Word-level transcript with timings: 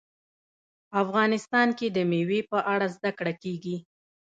افغانستان 1.01 1.67
کې 1.77 1.87
د 1.95 1.97
مېوې 2.11 2.41
په 2.51 2.59
اړه 2.73 2.87
زده 2.95 3.11
کړه 3.19 3.33
کېږي. 3.43 3.77